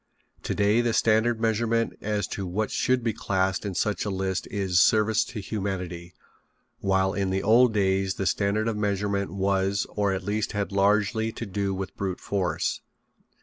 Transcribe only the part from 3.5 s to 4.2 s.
in such a